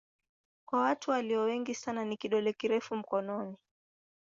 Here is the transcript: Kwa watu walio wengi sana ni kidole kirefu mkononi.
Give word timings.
Kwa 0.65 0.79
watu 0.81 1.11
walio 1.11 1.41
wengi 1.41 1.75
sana 1.75 2.05
ni 2.05 2.17
kidole 2.17 2.53
kirefu 2.53 2.95
mkononi. 2.95 3.57